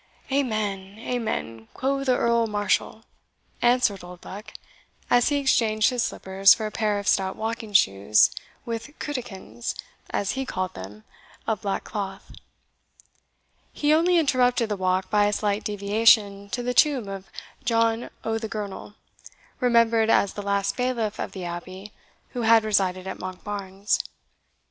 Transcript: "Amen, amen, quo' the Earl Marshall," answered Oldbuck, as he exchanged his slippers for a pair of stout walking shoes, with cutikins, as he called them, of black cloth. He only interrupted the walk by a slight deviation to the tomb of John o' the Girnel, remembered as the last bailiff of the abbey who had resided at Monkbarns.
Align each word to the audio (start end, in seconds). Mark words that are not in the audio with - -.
"Amen, 0.31 0.97
amen, 0.97 1.67
quo' 1.75 2.03
the 2.03 2.17
Earl 2.17 2.47
Marshall," 2.47 3.03
answered 3.61 4.03
Oldbuck, 4.03 4.51
as 5.11 5.29
he 5.29 5.35
exchanged 5.35 5.91
his 5.91 6.01
slippers 6.01 6.55
for 6.55 6.65
a 6.65 6.71
pair 6.71 6.97
of 6.97 7.07
stout 7.07 7.35
walking 7.35 7.71
shoes, 7.71 8.31
with 8.65 8.97
cutikins, 8.97 9.75
as 10.09 10.31
he 10.31 10.43
called 10.43 10.73
them, 10.73 11.03
of 11.45 11.61
black 11.61 11.83
cloth. 11.83 12.31
He 13.71 13.93
only 13.93 14.17
interrupted 14.17 14.69
the 14.69 14.75
walk 14.75 15.11
by 15.11 15.25
a 15.27 15.33
slight 15.33 15.63
deviation 15.63 16.49
to 16.49 16.63
the 16.63 16.73
tomb 16.73 17.07
of 17.07 17.27
John 17.63 18.09
o' 18.23 18.39
the 18.39 18.49
Girnel, 18.49 18.95
remembered 19.59 20.09
as 20.09 20.33
the 20.33 20.41
last 20.41 20.75
bailiff 20.75 21.19
of 21.19 21.31
the 21.33 21.45
abbey 21.45 21.93
who 22.29 22.41
had 22.41 22.63
resided 22.63 23.05
at 23.05 23.19
Monkbarns. 23.19 23.99